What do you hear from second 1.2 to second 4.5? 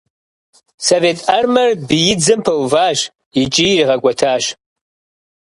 Армэр биидзэм пэуващ икӏи иригъэкӏуэтащ.